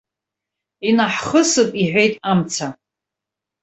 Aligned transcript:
Инаҳхысып, 0.87 1.69
иҳәеит, 1.83 2.13
амца. 2.31 2.67